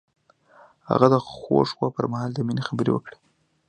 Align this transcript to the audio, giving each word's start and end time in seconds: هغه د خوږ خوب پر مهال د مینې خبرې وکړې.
هغه 0.89 1.07
د 1.13 1.15
خوږ 1.29 1.67
خوب 1.75 1.91
پر 1.95 2.05
مهال 2.11 2.31
د 2.33 2.39
مینې 2.47 2.63
خبرې 2.69 2.91
وکړې. 2.93 3.17